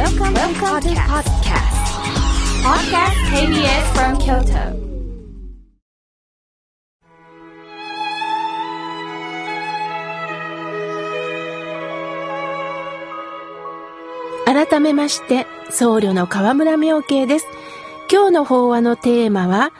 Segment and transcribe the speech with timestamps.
[0.00, 1.76] Welcome, Welcome to podcast.
[2.64, 4.72] Podcast KBS from Kyoto.
[14.46, 17.46] 改めまして、僧侶の河村明慶です。
[18.10, 19.70] 今日の法話のテーマは、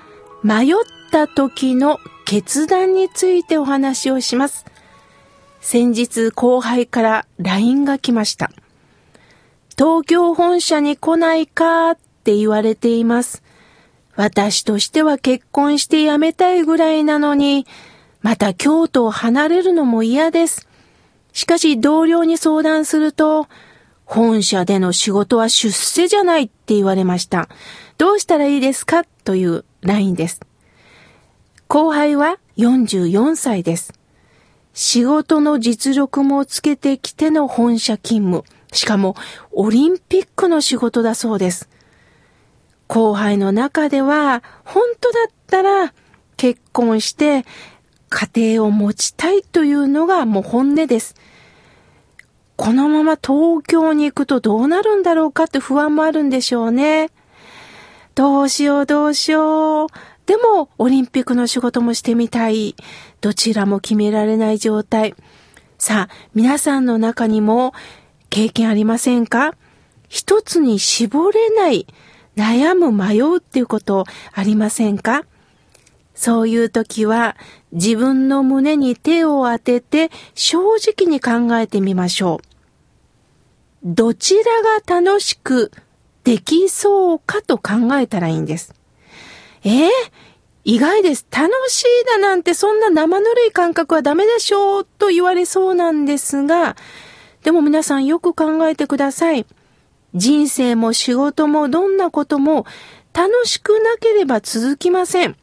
[0.43, 0.75] 迷っ
[1.11, 4.67] た時の決断についてお話をします。
[5.63, 8.51] 先日後輩から LINE が来ました。
[9.81, 13.43] 東京本社に来ないかって言われています。
[14.15, 17.67] 私としては結婚して辞めたいぐらいなのに、
[18.21, 20.69] また京都を離れるのも嫌です。
[21.33, 23.47] しかし同僚に相談すると、
[24.05, 27.49] 本社での仕事は出世じゃないって言われました。
[27.97, 30.43] どうしたらいいですかという LINE です。
[31.69, 33.95] 後輩は44歳です。
[34.75, 38.60] 仕事の実力もつけてきての本社勤務。
[38.73, 39.17] しかも
[39.53, 41.69] オリンピックの仕事だそうです。
[42.87, 45.95] 後輩の中では本当だったら
[46.37, 47.45] 結婚して
[48.09, 51.15] 家庭を持ちたいというのがもう本音です。
[52.57, 57.11] このまま東京に行くとどうなるんだろうかって不安もあるんでしょうね。
[58.15, 59.89] どうしようどうしよう。
[60.27, 62.75] でもオリンピックの仕事もしてみたい。
[63.21, 65.15] どちらも決められない状態。
[65.79, 67.73] さあ、皆さんの中にも
[68.31, 69.55] 経験ありませんか？
[70.09, 71.87] 一つに絞れない、
[72.37, 75.25] 悩む、迷うっていうことありませんか？
[76.15, 77.37] そういう時は
[77.73, 82.47] 自分の胸に手を当てて正直に考えてみましょう。
[83.83, 85.71] どちらが楽しく
[86.25, 88.75] できそうかと考えたらいいんです。
[89.65, 89.91] えー、
[90.65, 91.27] 意外です。
[91.31, 96.77] 楽しいだなんてそんな生ぬるい感覚はダメでしょうと言われそうなんですが、
[97.43, 99.47] でも皆さんよく考えてください。
[100.15, 102.67] 人生も仕事もどんなことも
[103.13, 105.37] 楽しくなければ続きません。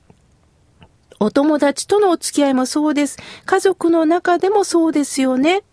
[1.20, 3.18] お友達とのお付き合いもそうです。
[3.46, 5.64] 家族の中でもそうですよね。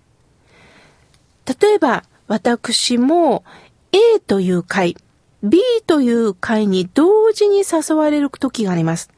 [1.60, 3.44] 例えば、私も
[3.92, 4.96] A という会、
[5.42, 9.10] B という会に同時に誘われる時があります。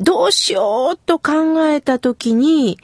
[0.00, 2.78] どうしようと考えた時に、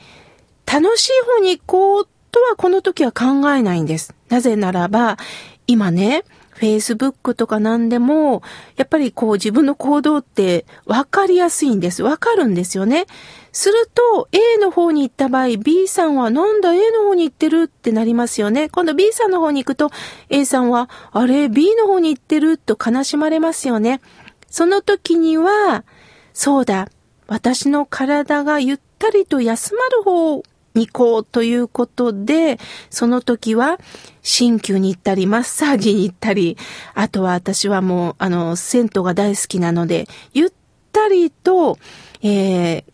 [0.64, 4.14] 楽しい方に行こうとはこの時は考えないんです。
[4.28, 5.18] なぜならば、
[5.66, 6.24] 今ね、
[6.56, 8.42] Facebook とか何でも、
[8.76, 12.02] やっぱりこう自分の行動って分かりやすいんです。
[12.02, 13.06] 分かるんですよね。
[13.52, 18.68] すると A の方に行った場合 B さんはなんだ A の方に行ってるってなりますよね。
[18.68, 19.90] 今度 B さんの方に行くと
[20.30, 24.00] A さんはあれ？B の方に行ってると悲しまれますよね。
[24.48, 25.84] その時には、
[26.32, 26.88] そうだ、
[27.26, 30.42] 私の体がゆったりと休まる方
[30.74, 32.58] に行こうということで、
[32.90, 33.78] その時は、
[34.22, 36.56] 鍼灸に行ったり、マッサージに行ったり、
[36.94, 40.52] あとは私はもう、あの、銭湯が大好きなので、ゆっ
[40.92, 41.78] たりと、
[42.22, 42.84] えー、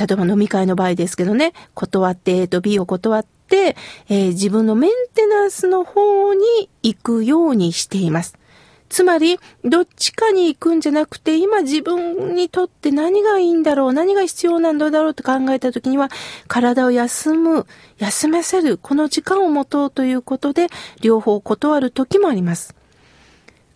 [0.00, 3.76] 例えば飲み会の場合ですけどね、断って、えっと、B を断って、
[4.08, 8.39] えー、自分のメンテナンスの方に行くようにしています。
[8.90, 16.08] つまり、どっちかに行くんじゃなくて、今自分にとって何がいいんだろう、何が必要なんだろうと考えたときには、
[16.48, 17.66] 体を休む、
[17.98, 20.66] 休ませる、この時間を持とうということで、
[21.00, 22.74] 両方断る時もあります。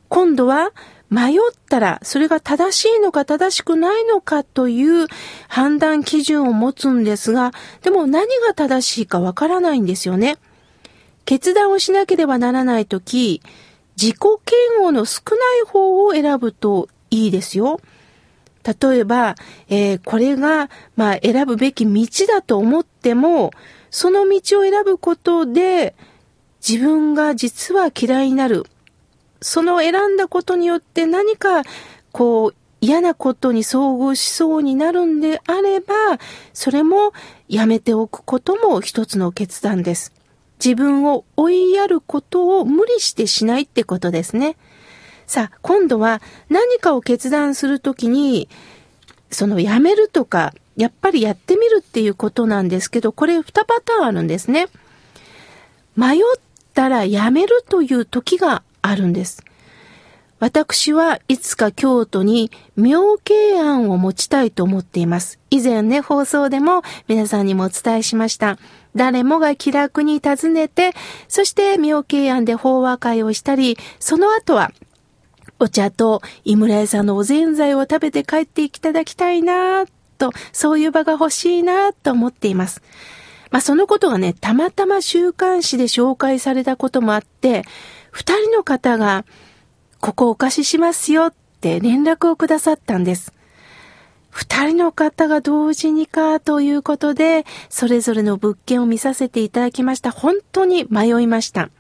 [0.09, 0.73] 今度は、
[1.11, 1.37] 迷っ
[1.71, 5.07] たら、それが正しいのか正しくないのかという
[5.47, 7.53] 判断基準を持つんですが、
[7.83, 10.39] でも何が正しいかわからないんですよね。
[11.25, 13.43] 決断をしなければならないとき、
[13.97, 17.81] 自己嫌悪の少ない方を選ぶといいですよ。
[18.65, 19.35] 例えば、
[19.69, 23.51] えー、これが、まあ、選ぶべき道だと思っても、
[23.91, 25.95] その道を選ぶことで、
[26.67, 28.65] 自分が実は嫌いになる。
[29.43, 31.63] その選んだことによって何か、
[32.11, 35.95] こう、嫌なことに遭遇しそうになるんであれば、
[36.53, 37.13] それも
[37.49, 40.13] やめておくことも一つの決断です。
[40.63, 44.57] 自分を追いやることを無理してしないってことですね。
[45.27, 48.49] さあ、今度は何かを決断するときに、
[49.31, 54.69] そのやめるとか、やっぱりやってみるっていうことなんですけど、これ2パターンあるんですね。
[55.97, 56.21] 迷っ
[56.75, 59.45] たらやめるという時があるんです。
[60.41, 65.39] 私はいつか京都に妙慶庵を持ちたいと思っています。
[65.51, 68.59] 以前ね、放送でも皆さんにもお伝えしました。
[68.95, 70.93] 誰もが気楽に訪ねて、
[71.29, 74.71] そして妙慶庵で法話会をしたり、その後は
[75.59, 79.85] お茶と井村屋さんのおぜんざいを食べて帰っていただきたいな
[80.19, 82.83] と、そういう場が欲しいなと思っています。
[83.51, 87.65] まあそのことがね、たまたま週刊誌で紹介されたこともあって、
[88.11, 89.25] 二人の方が、
[90.01, 93.33] ここお貸ししますよって連絡をくださったんです。
[94.35, 100.11] 二人の方が同時にかということで、それぞれの物件を見させていただきました。
[100.11, 101.71] 本当に迷いました。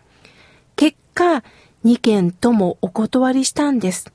[0.76, 1.42] 結果、
[1.84, 4.12] 2件ともお断りしたんです。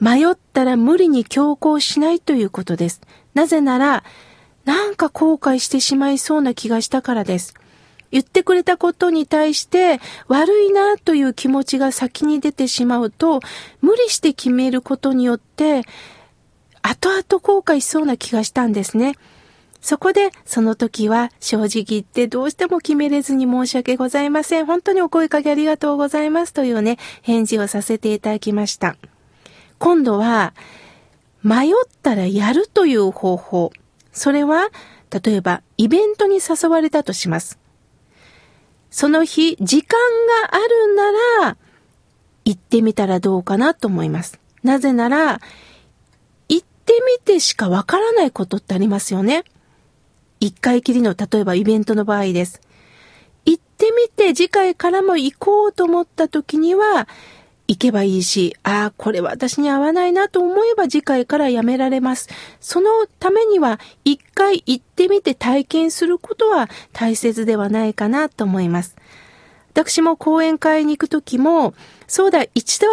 [0.00, 3.00] 迷ったら無理に強行しないということです。
[3.32, 4.04] なぜなら、
[4.66, 7.54] なんか後悔してしまいそうな気がしたからです。
[8.10, 9.98] 言ってくれたことに対して
[10.28, 13.40] 悪いなという気持ちが先に出てしまうと、
[13.80, 15.84] 無理して決めることによって
[16.86, 19.16] 後々後悔しそうな気がしたんですね。
[19.80, 24.66] そこで、その時は正直言ってどうしても決めれずに申し訳ございません。
[24.66, 28.96] 本当にお声かけありがとうございますというね、返事をさせていただきました。
[29.78, 30.52] 今度は、
[31.42, 31.72] 迷っ
[32.02, 33.72] たらやるという方法。
[34.12, 34.68] それは、
[35.10, 37.58] 例えば、イベントに誘われたとします。
[38.90, 39.98] その日、時間
[40.50, 41.12] があるな
[41.46, 41.56] ら、
[42.44, 44.38] 行ってみたらどうかなと思います。
[44.62, 45.40] なぜなら、
[46.84, 49.44] ってみてしかわからないことってありますよね。
[50.38, 52.60] 一回きりの、例えばイベントの場合です。
[53.46, 57.08] 行ってみて次回からも行こうと思った時には、
[57.66, 62.28] 行けばいいし、ああ、これは私に合わないなと思えば次回からやめられます。
[62.60, 68.96] そのためには、一回行ってみて体験することは大切ではないかなと思います。
[69.72, 71.72] 私も講演会に行くときも、
[72.06, 72.86] そうだ、一度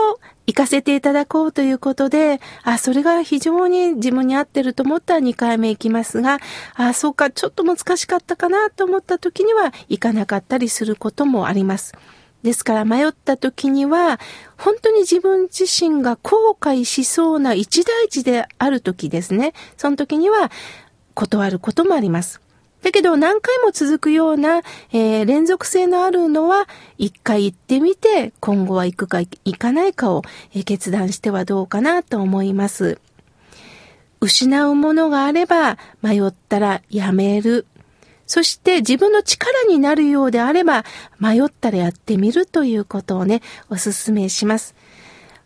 [0.47, 6.39] 行かせていただこうということで、あ、それが非常に自分に合ってると思ったら2回目行きますが、
[6.75, 11.93] あ、そうか、ちょっと難しかったかなと思った時には行かなかったりすることもあります。
[12.43, 14.19] ですから迷った時には、
[14.57, 19.53] 本当に自分自身が後悔しそうな一大事である時ですね。
[19.77, 20.51] その時には
[21.13, 22.41] 断ることもあります。
[22.81, 24.61] だけど何回も続くような、
[24.91, 26.67] えー、連続性のあるのは
[26.97, 30.23] 一回行ってみて今後は行くか行かないかを、
[30.53, 32.99] え、決断してはどうかなと思います。
[34.19, 37.65] 失うものがあれば迷ったらやめる。
[38.27, 40.85] そして自分の力になるようであれば
[41.19, 44.73] 迷ったらやってみるということをね、お勧めします。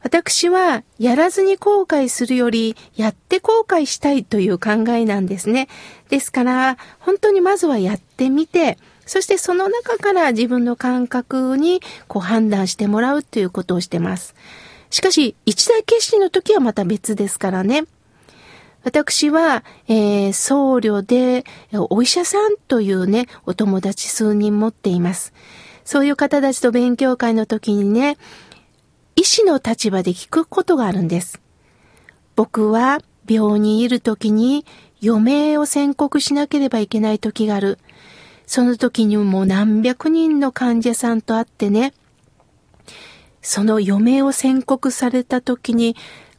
[0.05, 5.67] 私はやらずに後悔するよりやって後悔したいという考えなんですね。
[6.09, 14.35] ですから本当にまずはやってみてそしてその中から自分の感覚にこう判断してもらうということをしてます。
[14.91, 17.85] しかし一大決心の時はまた別ですからね。
[18.83, 21.45] 私は、えー、僧侶で
[21.89, 25.33] お医者さんというね、お友達数人持っています。
[25.83, 28.17] そういう方たちと勉強会の時にね、
[29.15, 31.41] 医師の立場で聞くことがあるんです。
[32.35, 34.65] 僕は病にいる時に
[35.01, 37.79] 余命を宣告しなければいけない時がある。
[38.45, 41.93] その時にも何百人の患者さんと会ってね、
[43.41, 45.95] その余命を宣告された時に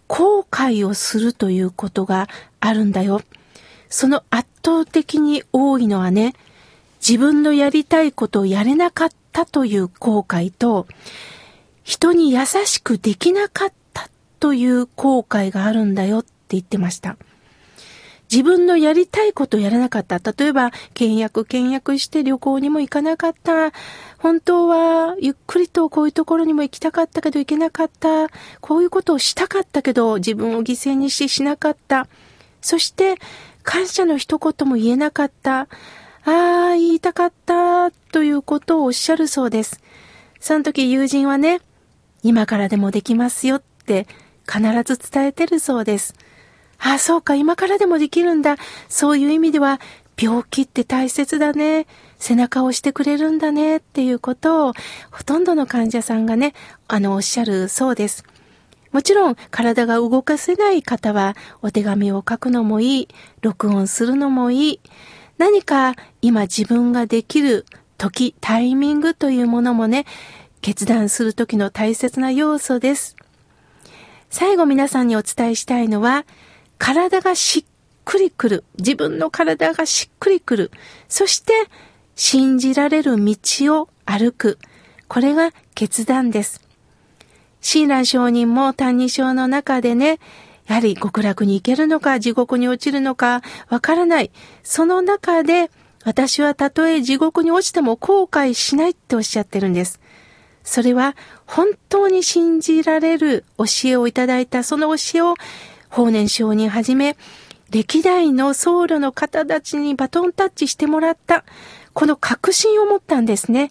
[0.06, 2.28] 後悔をするということが
[2.60, 3.22] あるんだよ。
[3.88, 6.34] その圧倒的に多いのはね、
[7.00, 10.86] 自分のやりたいことをやれなかったという後悔と、
[11.86, 14.10] 人に優しくできなかった
[14.40, 17.16] という後悔があるんだよって言ってました。
[18.28, 20.18] 自分のやりたいことをやらなかった。
[20.18, 23.70] 例えば、倹約、倹約して旅行にも行かなかった。
[24.18, 28.30] 本当は、ゆっくりとこういうところにも行きたかったけど行けなかった。
[28.60, 32.08] こういうことをしたかったけど、自分を犠牲にしてしなかった。
[32.62, 33.14] そして、
[33.62, 35.60] 感謝の一言も言えなかった。
[35.60, 35.68] あ
[36.24, 39.80] あ、言いたかった、ということをおっしゃるそうです。
[40.40, 41.60] その時友人はね、
[42.26, 44.08] 今からでもできますよって
[44.48, 46.14] 必ず伝えてるそうです。
[46.78, 48.56] ああ、そうか、今からでもできるんだ。
[48.88, 49.80] そういう意味では、
[50.20, 51.86] 病気って大切だね。
[52.18, 54.72] 背中を押してくれるんだねっていうことを、
[55.12, 56.52] ほとんどの患者さんがね、
[56.88, 58.24] あの、おっしゃるそうです。
[58.90, 63.08] もちろん、体が動かせない方は、お手紙を書くのもいい、
[63.40, 64.80] 録音するのもいい。
[65.38, 67.66] 何か今自分ができる
[67.98, 70.06] 時、タイミングというものもね、
[70.66, 73.14] 決断する時の大切な要素です。
[74.30, 76.26] 最後皆さんにお伝えしたいのは、
[76.76, 77.64] 体がしっ
[78.04, 78.64] くりくる。
[78.76, 80.72] 自分の体がしっくりくる。
[81.08, 81.52] そして、
[82.16, 83.36] 信じられる道
[83.80, 84.58] を歩く。
[85.06, 86.60] これが決断です。
[87.60, 90.18] 親鸞上人も歎異抄の中でね、
[90.66, 94.32] やはり極楽に行けるのか、地獄に落ちるのか、わからない。
[94.64, 95.70] その中で、
[96.04, 100.00] 私はたとえ地獄に落ちても後悔しないっておっしゃってるんです。
[100.66, 105.34] それは本当に信じられる教えをいただいたその教えを
[105.88, 107.16] 法然上人はじめ
[107.70, 111.44] 歴代の僧侶の方たちにバトンタッチしてもらった
[111.94, 113.70] この確信を持ったんですね。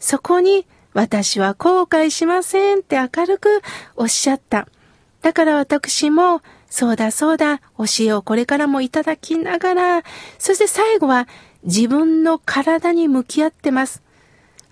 [0.00, 3.62] そこに私は後悔しませんって明るく
[3.94, 4.66] おっしゃった。
[5.22, 10.02] だから私も、そうだそうだ、教えをこれからもいただきながら、
[10.38, 11.28] そして最後は
[11.62, 14.02] 自分の体に向き合ってます。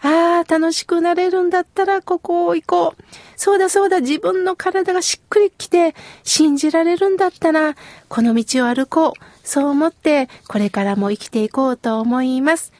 [0.00, 3.04] ああ、楽しくなれるんだったらここを行こう。
[3.36, 7.74] そうだそうだ、自分の体がしっくりきて信じられるんだったら、
[8.08, 9.12] この道を歩こう。
[9.42, 12.72] そう思ってこれからも生きていこうと思います。